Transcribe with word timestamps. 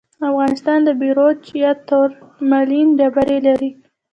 افغانستان 0.29 0.79
د 0.87 0.89
بیروج 1.01 1.39
یا 1.63 1.71
تورمالین 1.89 2.87
ډبرې 2.99 3.37
لري. 3.47 3.71